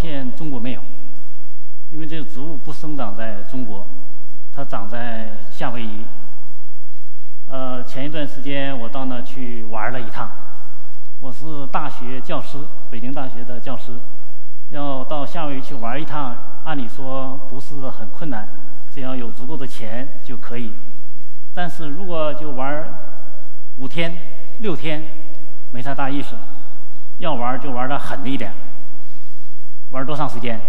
[0.00, 0.80] 片中国没有，
[1.90, 3.86] 因为这个植物不生长在中国，
[4.54, 6.06] 它长在夏威夷。
[7.50, 10.30] 呃，前一段时间我到那去玩了一趟。
[11.20, 12.56] 我是大学教师，
[12.88, 13.92] 北京大学的教师，
[14.70, 18.48] 要到夏威夷去玩一趟，按理说不是很困难，
[18.90, 20.72] 只要有足够的钱就可以。
[21.52, 22.88] 但是如果就玩
[23.76, 24.16] 五天、
[24.60, 25.04] 六天，
[25.72, 26.34] 没啥大意思。
[27.18, 28.50] 要玩就玩的狠一点，
[29.90, 30.60] 玩多长时间？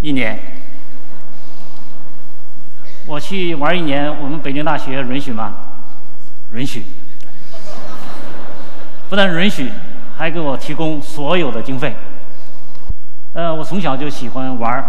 [0.00, 0.38] 一年。
[3.06, 5.54] 我去玩一年，我们北京大学允许吗？
[6.52, 6.84] 允许。
[9.08, 9.70] 不但允许，
[10.16, 11.94] 还给我提供所有的经费。
[13.32, 14.82] 呃，我从小就喜欢玩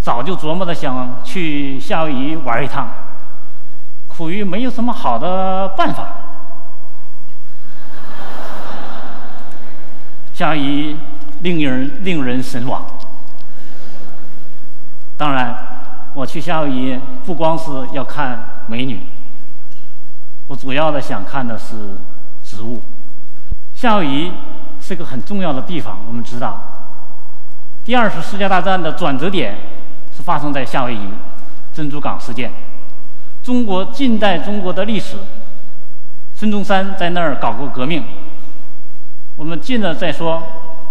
[0.00, 2.88] 早就琢磨着想去夏威夷玩一趟，
[4.08, 6.08] 苦于没有什么好的办法。
[10.34, 10.96] 夏威夷
[11.42, 12.84] 令人令人神往。
[15.16, 15.56] 当然，
[16.14, 19.00] 我去夏威夷不光是要看美女，
[20.48, 21.96] 我主要的想看的是
[22.44, 22.82] 植物。
[23.74, 24.32] 夏威夷
[24.80, 26.60] 是个很重要的地方，我们知道，
[27.84, 29.56] 第二次世界大战的转折点
[30.14, 31.08] 是发生在夏威夷
[31.72, 32.50] 珍珠港事件。
[33.42, 35.16] 中国近代中国的历史，
[36.34, 38.04] 孙中山在那儿搞过革命。
[39.36, 40.42] 我们近了再说，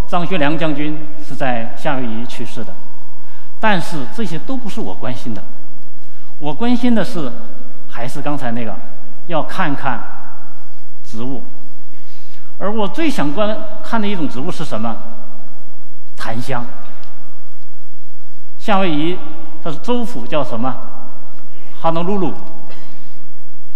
[0.07, 2.73] 张学良将军是在夏威夷去世的。
[3.59, 5.43] 但是这些都不是我关心的，
[6.39, 7.31] 我关心的是，
[7.89, 8.75] 还是刚才那个，
[9.27, 9.99] 要看看
[11.03, 11.41] 植物。
[12.59, 14.95] 而我最想观看的一种植物是什么？
[16.15, 16.63] 檀香。
[18.59, 19.17] 夏威夷
[19.63, 20.75] 它是州府叫什么？
[21.81, 22.33] 哈诺鲁鲁。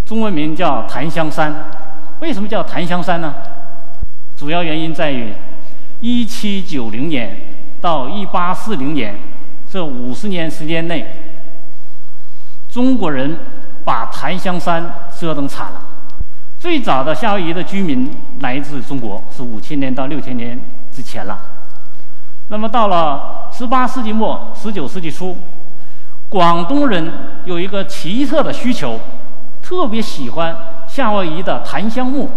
[0.05, 1.53] 中文名叫檀香山。
[2.19, 3.33] 为什么叫檀香山呢？
[4.35, 5.33] 主要原因在于，
[6.01, 7.35] 一七九零年
[7.81, 9.15] 到一八四零年
[9.69, 11.05] 这五十年时间内，
[12.69, 13.37] 中国人
[13.83, 15.85] 把檀香山折腾惨了。
[16.57, 20.59] 最早的夏威夷的居民来自中国，是五千年到六千年
[20.91, 21.37] 之前了。
[22.49, 25.37] 那么到了十八世纪末、十九世纪初，
[26.29, 27.11] 广东人
[27.45, 28.99] 有一个奇特的需求，
[29.61, 30.55] 特别喜欢
[30.87, 32.29] 夏威夷的檀香木，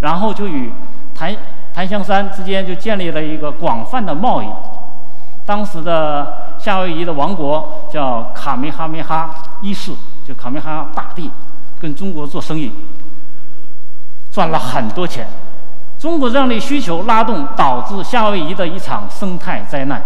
[0.00, 0.72] 然后就与
[1.14, 1.34] 檀
[1.80, 4.46] 檀香山之间就建立了一个广泛的贸易。
[5.46, 9.90] 当时的夏威夷的王国叫卡梅哈梅哈一世，
[10.22, 11.30] 就卡梅哈大帝，
[11.80, 12.70] 跟中国做生意。
[14.30, 15.26] 赚了很多钱，
[15.98, 20.02] 中国这样的需求拉动，导致夏威夷的一场生态灾难。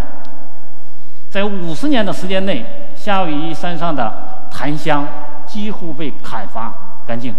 [1.29, 2.65] 在五十年的时间内，
[2.95, 5.05] 夏威夷山上的檀香
[5.45, 6.73] 几乎被砍伐
[7.05, 7.34] 干净。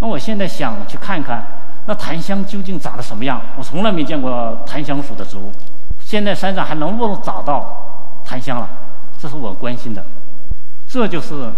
[0.00, 1.42] 那我现在想去看看，
[1.86, 3.40] 那檀香究竟长得什么样？
[3.56, 5.52] 我从来没见过檀香属的植物。
[6.00, 8.68] 现在山上还能不能找到檀香了？
[9.18, 10.04] 这是我关心的。
[10.86, 11.50] 这就是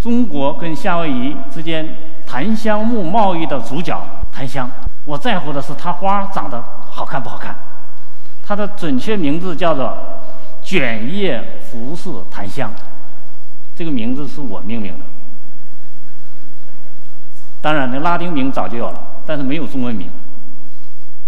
[0.00, 1.96] 中国跟夏威夷之间。
[2.24, 4.00] 檀香木贸易的主角
[4.32, 4.70] 檀香，
[5.04, 7.54] 我在乎的是它花长得好看不好看。
[8.42, 9.94] 它的准确名字叫做
[10.62, 12.72] 卷叶服饰檀香，
[13.76, 15.04] 这个名字是我命名的。
[17.60, 20.10] 当然，那拉丁名早就有了，但是没有中文名。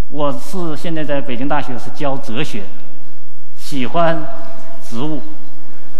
[0.09, 2.63] 我是现在在北京大学是教哲学，
[3.57, 4.17] 喜欢
[4.83, 5.21] 植物。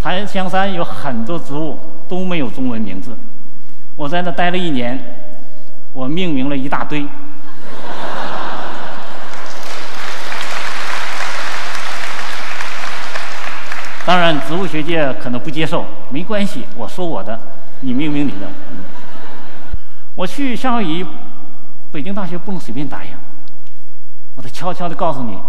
[0.02, 3.18] 檀香山有很多植物都没有中文名字。
[3.96, 5.00] 我在那待了一年，
[5.94, 7.06] 我命名了一大堆。
[14.06, 17.40] 当然，植物学界可能不接受，没关系，我说我的，
[17.80, 18.48] 你命名你的。
[20.14, 21.06] 我去夏威夷，
[21.96, 23.12] 北京大学不能随便答应，
[24.36, 25.40] 我得悄悄的告诉你，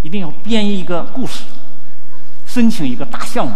[0.00, 1.44] 一定要编一个故事，
[2.46, 3.52] 申请一个大项目。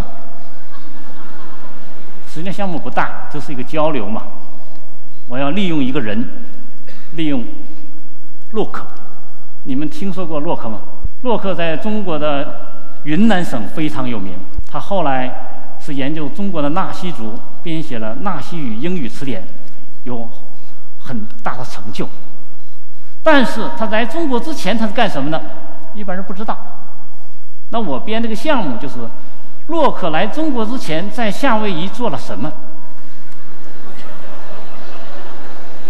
[2.29, 4.25] 实际上项目不大，这是一个交流嘛。
[5.27, 6.29] 我要利用一个人，
[7.13, 7.43] 利用
[8.51, 8.87] 洛克。
[9.63, 10.83] 你们听说过洛克吗？
[11.23, 14.35] 洛克在中国的云南省非常有名。
[14.67, 19.41] 他后来是研究中国的纳西族，编写了《纳西语英语词典》，
[20.03, 20.29] 有
[20.99, 22.07] 很大的成就。
[23.25, 25.43] 但是他来中国之前他是干什么的？
[25.95, 26.57] 一般人不知道。
[27.71, 28.95] 那我编这个项目就是。
[29.69, 32.53] 洛克来中国之前，在夏威夷做了什么？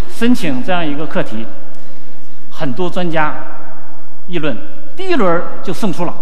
[0.08, 1.44] 申请这样一个课题，
[2.52, 3.34] 很多专家
[4.28, 4.56] 议论，
[4.94, 6.14] 第一轮就胜出了。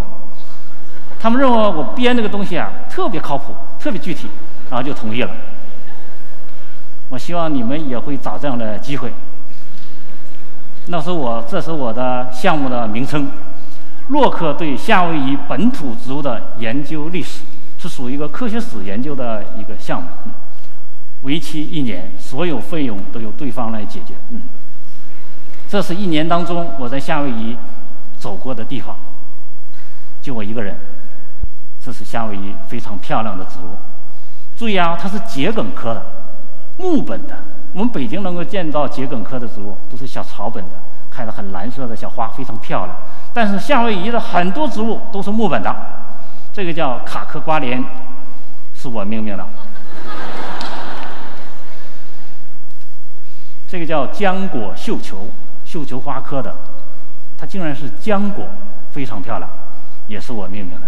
[1.19, 4.27] 他们认为我编这个东西啊，特别靠谱，特别具体，
[4.71, 5.29] 然后就同意了。
[7.09, 9.13] 我希望你们也会找这样的机会。
[10.87, 13.31] 那是我这是我的项目的名称，
[14.09, 17.43] 洛克对夏威夷本土植物的研究历史，
[17.77, 20.09] 是属于一个科学史研究的一个项目，
[21.21, 24.13] 为期一年，所有费用都由对方来解决。
[24.29, 24.41] 嗯，
[25.69, 27.57] 这是一年当中我在夏威夷
[28.17, 28.95] 走过的地方，
[30.21, 30.75] 就我一个人。
[31.85, 33.75] 这是夏威夷非常漂亮的植物，
[34.55, 36.05] 注意啊，它是桔梗科的，
[36.77, 37.37] 木本的。
[37.73, 40.71] 我们北京能够见到桔梗科的植物，都是小草本的，
[41.09, 42.95] 开的很蓝色的小花，非常漂亮。
[43.33, 45.75] 但是夏威夷的很多植物都是木本的，
[46.53, 47.83] 这个叫卡科瓜莲，
[48.75, 49.43] 是我命名的。
[53.67, 55.27] 这个叫浆果绣球，
[55.65, 56.55] 绣球花科的，
[57.35, 58.45] 它竟然是浆果，
[58.91, 59.49] 非常漂亮，
[60.05, 60.87] 也是我命名的。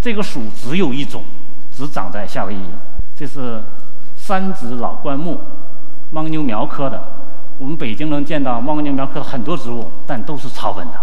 [0.00, 1.24] 这个属只有一种，
[1.72, 2.70] 只长在夏威夷，
[3.16, 3.60] 这是。
[4.24, 5.40] 三指老灌木，
[6.12, 7.08] 牦牛苗科的。
[7.58, 10.94] 我们北京能见到牦牛苗科很多植物，但都是草本的。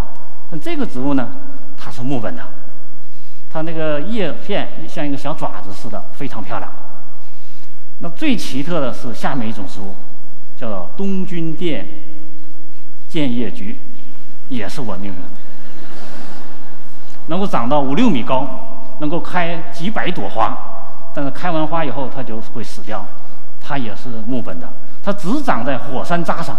[0.50, 1.28] 那这个植物呢，
[1.76, 2.42] 它是木本的，
[3.50, 6.72] 它那个叶片像一个小爪子似的，非常漂亮。
[7.98, 9.94] 那最奇特的是下面一种植物，
[10.56, 11.86] 叫东君殿
[13.06, 13.78] 建叶菊，
[14.48, 15.28] 也是我命名的，
[17.26, 18.48] 能够长到五六米高，
[19.00, 20.56] 能够开几百朵花。
[21.14, 23.04] 但是开完花以后，它就会死掉。
[23.62, 24.68] 它也是木本的，
[25.02, 26.56] 它只长在火山渣上。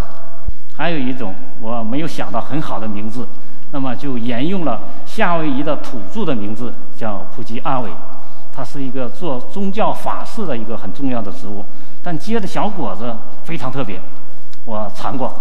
[0.78, 3.28] 还有一种我没有想到很好的名字，
[3.72, 7.90] 那么就沿用了夏威夷的土著的名字，叫普吉阿韦。
[8.54, 11.66] 它是一个做宗教法事的一个很重要的植物，
[12.04, 14.00] 但结的小果子非常特别。
[14.66, 15.34] 我尝过，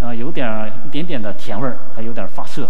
[0.00, 2.68] 呃，有点一点点的甜味儿，还有点发涩。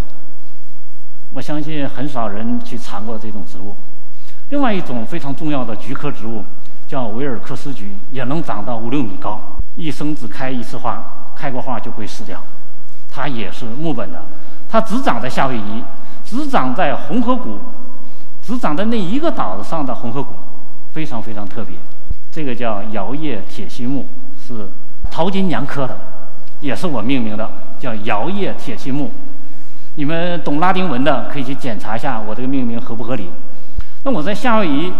[1.34, 3.74] 我相信很少人去尝过这种植物。
[4.50, 6.44] 另外一种非常重要的菊科植物
[6.86, 9.40] 叫维尔克斯菊，也能长到五六米高，
[9.74, 11.04] 一生只开一次花，
[11.34, 12.40] 开过花就会死掉。
[13.10, 14.22] 它也是木本的，
[14.68, 15.82] 它只长在夏威夷，
[16.24, 17.58] 只长在红河谷，
[18.40, 20.34] 只长在那一个岛上的红河谷，
[20.92, 21.74] 非常非常特别。
[22.30, 24.06] 这个叫摇叶铁心木，
[24.38, 24.68] 是
[25.10, 25.98] 桃金娘科的，
[26.60, 27.50] 也是我命名的，
[27.80, 29.10] 叫摇叶铁心木。
[29.96, 33.28] 你们懂拉丁文的可以去检查一下我这个命名合不合理。
[34.06, 34.92] 那我在夏威夷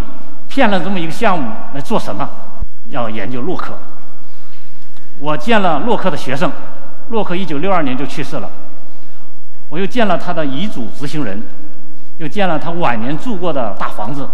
[0.49, 2.29] 骗了这么一个项目来做什么？
[2.89, 3.79] 要研究洛克。
[5.21, 6.51] 我见了洛克的学生，
[7.11, 8.51] 洛克一九六二年就去世了。
[9.69, 11.41] 我又见了他的遗嘱执行人，
[12.19, 14.29] 又见了他晚年住过的大房子，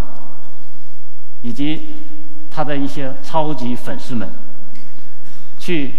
[1.43, 1.89] 以及
[2.49, 4.27] 他的一些超级粉丝们。
[5.59, 5.93] 去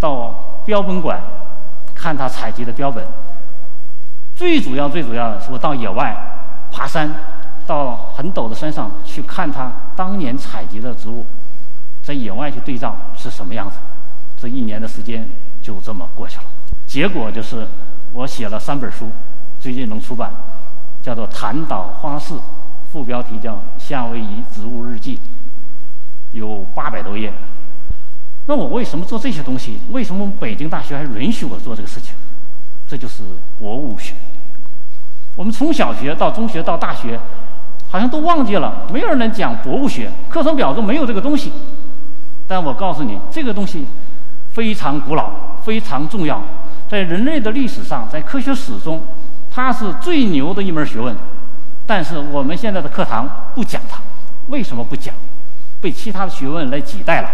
[0.00, 1.20] 到标本馆
[1.94, 3.04] 看他采集的标本。
[4.34, 6.16] 最主要、最主要的是我到野外
[6.72, 7.14] 爬山。
[7.66, 11.26] 到很陡的山上去看他当年采集的植物，
[12.02, 13.78] 在野外去对照是什么样子。
[14.38, 15.28] 这一年的时间
[15.60, 16.44] 就这么过去了。
[16.86, 17.66] 结果就是
[18.12, 19.10] 我写了三本书，
[19.58, 20.30] 最近能出版，
[21.02, 22.34] 叫做《潭岛花市》，
[22.92, 25.16] 副标题叫《夏威夷植物日记》，
[26.32, 27.32] 有八百多页。
[28.46, 29.80] 那我为什么做这些东西？
[29.90, 32.14] 为什么北京大学还允许我做这个事情？
[32.86, 33.24] 这就是
[33.58, 34.14] 博物学。
[35.34, 37.18] 我们从小学到中学到大学。
[37.88, 41.52] 好像都忘记了，没有人能讲博物学，课程表中没有这个东西。
[42.46, 43.86] 但我告诉你，这个东西
[44.52, 45.30] 非常古老，
[45.62, 46.42] 非常重要，
[46.88, 49.02] 在人类的历史上，在科学史中，
[49.50, 51.16] 它是最牛的一门学问。
[51.86, 54.00] 但是我们现在的课堂不讲它，
[54.48, 55.14] 为什么不讲？
[55.80, 57.28] 被其他的学问来挤代了。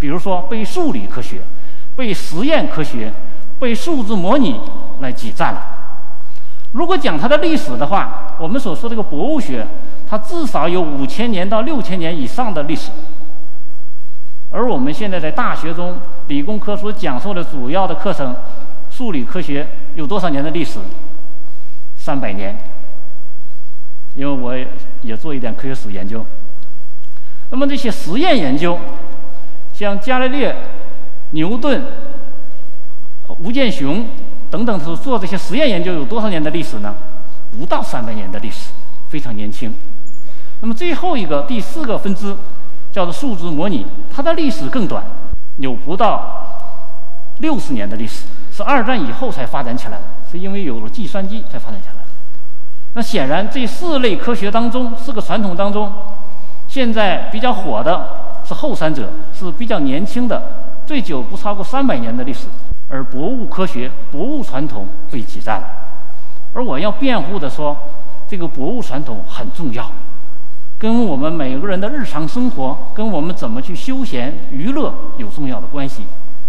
[0.00, 1.40] 比如说，被数理科学、
[1.94, 3.12] 被实验科学、
[3.58, 4.60] 被数字模拟
[5.00, 5.77] 来挤占了。
[6.72, 9.66] 如果讲它的历史的话，我们所说这个博物学，
[10.06, 12.90] 它至少有五千年到六千年以上的历史。
[14.50, 15.96] 而我们现在在大学中
[16.26, 18.34] 理工科所讲授的主要的课程，
[18.90, 20.78] 数理科学有多少年的历史？
[21.96, 22.56] 三百年。
[24.14, 24.52] 因为我
[25.02, 26.24] 也做一点科学史研究。
[27.50, 28.78] 那么这些实验研究，
[29.72, 30.54] 像伽利略、
[31.30, 31.82] 牛顿、
[33.38, 34.04] 吴健雄。
[34.50, 36.94] 等等，是做这些实验研究有多少年的历史呢？
[37.58, 38.70] 不到三百年的历史，
[39.08, 39.74] 非常年轻。
[40.60, 42.34] 那么最后一个第四个分支
[42.90, 45.04] 叫做数字模拟，它的历史更短，
[45.58, 46.46] 有不到
[47.38, 52.00] 六十年的历史，是二战以后才发展起来的，是因为有了计算机才发展起来的。
[52.94, 55.92] 那显然这四类科学当中，四个传统当中，
[56.66, 60.42] 现在比较火的是后三者，是比较年轻的，
[60.86, 62.46] 最久不超过三百年的历史。
[62.90, 65.68] 而博物科学、博物传统被挤占了，
[66.54, 67.76] 而我要辩护的说，
[68.26, 69.90] 这个博物传统很重要，
[70.78, 76.04] 跟我们每个人的日常生活、跟我们怎么去休闲娱乐有重要的关系。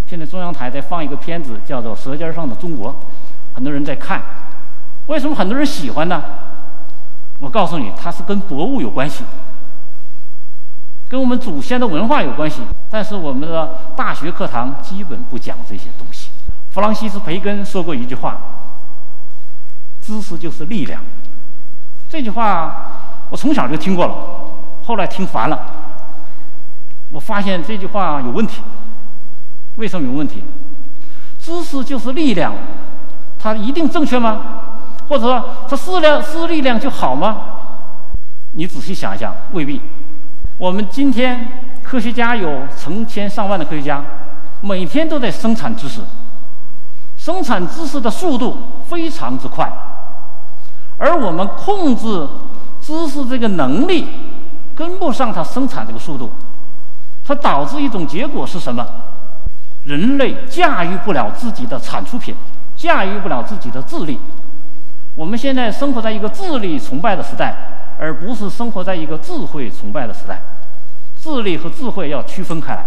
[0.07, 2.91] 现在中央台在放一个片子，叫做《舌尖上的中国》，
[3.53, 4.21] 很多人在看。
[5.07, 6.23] 为什么很多人喜欢呢？
[7.39, 9.23] 我告诉你，它是跟博物有关系，
[11.09, 12.61] 跟我们祖先的文化有关系。
[12.89, 16.28] 但是我们的大学课堂基本不讲这些东西。
[16.71, 18.37] 弗朗西斯·培根说过一句话
[20.01, 21.01] ：“知识就是力量。”
[22.09, 22.91] 这句话
[23.29, 24.15] 我从小就听过了，
[24.83, 25.59] 后来听烦了。
[27.11, 28.61] 我发现这句话有问题。
[29.77, 30.43] 为什么有问题？
[31.39, 32.53] 知识就是力量，
[33.39, 34.41] 它一定正确吗？
[35.07, 37.37] 或者说，它是量是力量就好吗？
[38.51, 39.81] 你仔细想一想，未必。
[40.57, 41.47] 我们今天
[41.81, 44.03] 科学家有成千上万的科学家，
[44.61, 46.01] 每天都在生产知识，
[47.19, 48.57] 生产知识的速度
[48.87, 49.69] 非常之快，
[50.97, 52.27] 而我们控制
[52.81, 54.07] 知识这个能力
[54.73, 56.31] 跟不上它生产这个速度，
[57.25, 58.85] 它导致一种结果是什么？
[59.83, 62.33] 人类驾驭不了自己的产出品，
[62.77, 64.17] 驾驭不了自己的智力。
[65.15, 67.53] 我们现在生活在一个智力崇拜的时代，
[67.99, 70.41] 而不是生活在一个智慧崇拜的时代。
[71.21, 72.85] 智力和智慧要区分开来。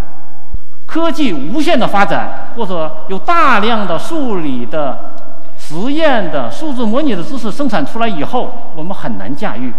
[0.93, 5.15] 科技无限的发展，或者有大量的数理的
[5.57, 9.73] 实验的数字模拟的知识生产出来以后，我们很难驾驭。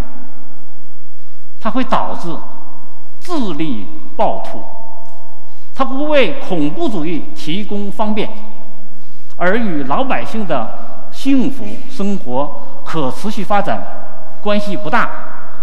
[1.62, 2.36] 它会导致
[3.20, 3.86] 智力
[4.18, 4.64] 暴徒，
[5.76, 8.28] 它不为恐怖主义提供方便，
[9.38, 10.68] 而与老百姓的。
[11.12, 12.52] 幸福生活
[12.84, 13.80] 可持续发展
[14.42, 15.08] 关系不大，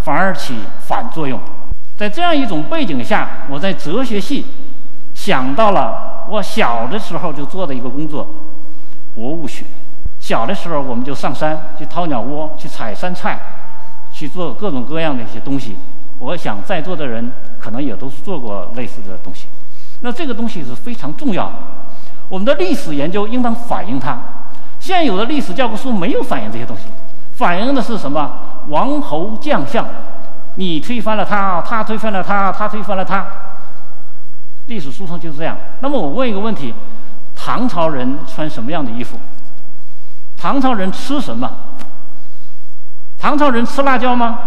[0.05, 1.41] 反而起反作用。
[1.97, 4.47] 在这样一种背景下，我在哲学系
[5.21, 8.27] 想到了我小的时候就做的一个工作——
[9.15, 9.67] 博物学。
[10.19, 13.39] 小的时候，我们就上山去掏鸟窝，去采山菜，
[14.11, 15.77] 去做各种各样的一些东西。
[16.21, 19.47] 我想在座的人可能也都是做过类似的东西。
[20.01, 21.53] 那这个东西是非常重要的，
[22.31, 24.17] 我们的历史研究应当反映它。
[24.79, 26.85] 现有的历史教科书没有反映这些东西，
[27.35, 28.31] 反映的是什么？
[28.69, 29.87] 王侯将相，
[30.55, 33.27] 你推翻了他，他推翻了他，他推翻了他。
[34.71, 35.57] 历史书上就是这样。
[35.81, 36.73] 那么我问一个问题：
[37.35, 39.19] 唐朝人穿什么样的衣服？
[40.39, 41.51] 唐朝人吃什么？
[43.19, 44.39] 唐朝人吃辣椒吗？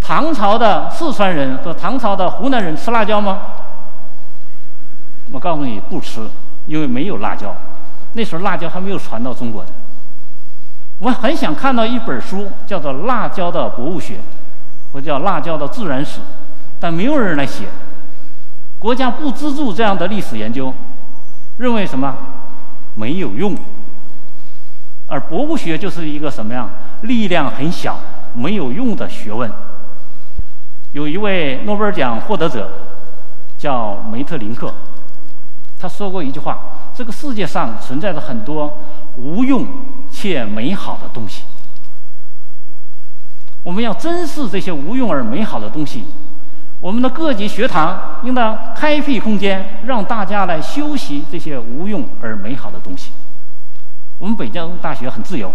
[0.00, 3.40] 唐朝的四川人和唐朝的湖南人吃辣椒吗？
[5.32, 6.20] 我告诉你，不吃，
[6.66, 7.52] 因为没有辣椒。
[8.12, 9.72] 那时候辣椒还没有传到中国的，
[11.00, 14.14] 我很想看到一本书，叫做《辣椒的博物学》，
[14.92, 16.20] 或叫《辣椒的自然史》，
[16.78, 17.64] 但没有人来写。
[18.80, 20.72] 国家不资助这样的历史研究，
[21.58, 22.16] 认为什么
[22.94, 23.54] 没有用。
[25.06, 26.70] 而博物学就是一个什么样，
[27.02, 27.98] 力量很小、
[28.32, 29.52] 没有用的学问。
[30.92, 32.70] 有一位诺贝尔奖获得者
[33.58, 34.72] 叫梅特林克，
[35.78, 36.58] 他说过一句话。
[36.94, 38.78] 这个世界上存在着很多
[39.16, 39.66] 无用
[40.10, 41.44] 且美好的东西，
[43.62, 46.04] 我们要珍视这些无用而美好的东西。
[46.80, 53.12] 我们的各级学堂应当开辟空间，让大家来修习这些无用而美好的东西。
[54.18, 55.52] 我们北京大学很自由，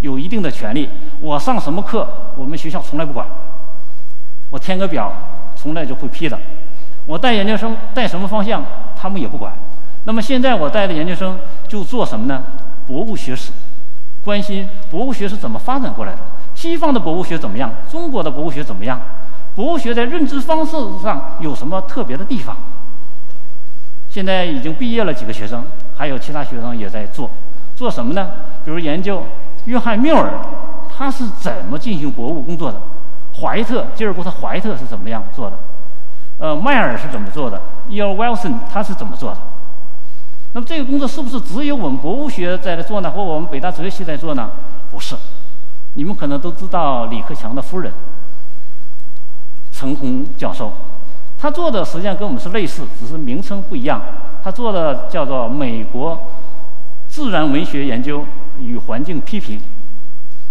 [0.00, 0.88] 有一定的权利。
[1.20, 3.26] 我上什么课，我们学校从来不管。
[4.50, 5.12] 我填个表，
[5.56, 6.38] 从来就会批的。
[7.06, 8.62] 我带研究生带什么方向，
[8.96, 9.52] 他们也不管。
[10.04, 11.36] 那么现在我带的研究生
[11.66, 12.44] 就做什么呢？
[12.86, 13.50] 博物学史，
[14.24, 16.18] 关心博物学是怎么发展过来的。
[16.54, 17.72] 西方的博物学怎么样？
[17.90, 19.00] 中国的博物学怎么样？
[19.60, 22.56] 博物学在认知方式上有什么特别的地方？
[24.08, 25.62] 现在已经毕业了几个学生，
[25.94, 27.28] 还有其他学生也在做。
[27.76, 28.30] 做什么呢？
[28.64, 29.22] 比如研究
[29.66, 30.32] 约翰缪尔，
[30.88, 32.80] 他是怎么进行博物工作的？
[33.38, 35.58] 怀特，吉尔伯特·怀特是怎么样做的？
[36.38, 38.14] 呃，迈尔是怎么做的？E.O.
[38.14, 39.38] Wilson 他是怎么做的？
[40.54, 44.52] 那么这个工作是不是只有我们博物学在做呢，或我们北大哲学系在做呢？
[44.90, 45.14] 不是，
[45.96, 47.92] 你们可能都知道李克强的夫人
[49.80, 50.70] 陈红教授，
[51.38, 53.98] 他做的实际上跟我们是类似，只是名称不一样。
[54.44, 56.20] 他做的叫做美国
[57.08, 58.26] 自然文学研究
[58.58, 59.58] 与环境批评，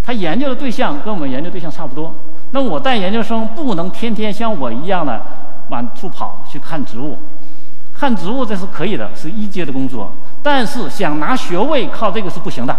[0.01, 2.15] 他研究的对象跟我们研究对象差不多。
[2.53, 5.21] 那我带研究生不能天天像我一样的
[5.69, 7.19] 满处跑去看植物。
[7.93, 10.11] 看植物这是可以的，是一阶的工作。
[10.41, 12.75] 但是想拿学位靠这个是不行的，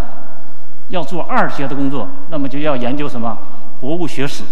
[0.88, 3.38] 要做二阶的工作，那么就要研究什么
[3.78, 4.42] 博物学史、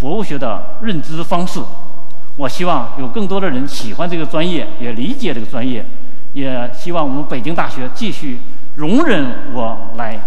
[0.00, 1.60] 博物学的认知方式。
[2.36, 5.84] 我希望有更多的人喜欢这个专业，也理解这个专业，
[6.32, 8.38] 也希望我们北京大学继续
[8.76, 10.18] 容忍我来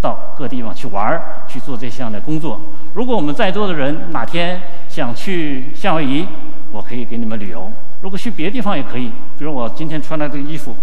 [0.00, 2.60] 到各地方去玩儿，去做这项的工作。
[2.94, 6.26] 如果我们在座的人哪天想去夏威夷，
[6.72, 10.74] 我可以给你们旅游；如果去别的地方也可以，比如我今天穿的这个衣服，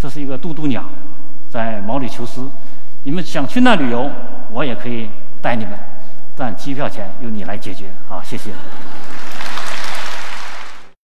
[0.00, 0.82] 这是一个渡渡鸟，
[1.50, 2.48] 在毛里求斯。
[3.02, 4.10] 你们想去那旅游，
[4.50, 5.10] 我也可以
[5.42, 5.78] 带你们。
[6.36, 8.50] 但机票钱由你来解决，好，谢谢。